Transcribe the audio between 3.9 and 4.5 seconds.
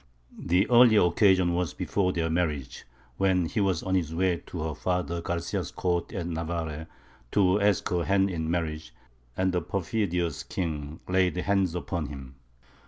his way